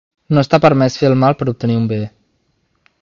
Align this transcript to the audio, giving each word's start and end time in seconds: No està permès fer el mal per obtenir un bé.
No 0.35 0.43
està 0.45 0.59
permès 0.63 0.95
fer 1.01 1.11
el 1.11 1.17
mal 1.25 1.37
per 1.41 1.49
obtenir 1.53 1.77
un 1.81 1.85
bé. 1.93 2.01